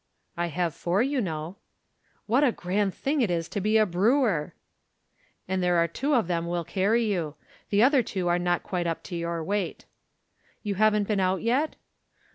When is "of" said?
6.15-6.25